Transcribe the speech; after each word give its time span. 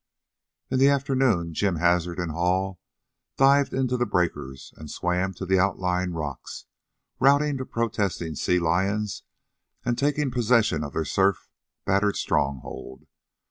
In 0.71 0.79
the 0.79 0.89
afternoon 0.89 1.53
Jim 1.53 1.75
Hazard 1.75 2.17
and 2.17 2.31
Hall 2.31 2.79
dived 3.37 3.71
into 3.71 3.97
the 3.97 4.07
breakers 4.07 4.73
and 4.75 4.89
swam 4.89 5.31
to 5.35 5.45
the 5.45 5.59
outlying 5.59 6.11
rocks, 6.13 6.65
routing 7.19 7.57
the 7.57 7.65
protesting 7.67 8.33
sea 8.33 8.57
lions 8.57 9.21
and 9.85 9.99
taking 9.99 10.31
possession 10.31 10.83
of 10.83 10.93
their 10.93 11.05
surf 11.05 11.51
battered 11.85 12.15
stronghold. 12.15 13.05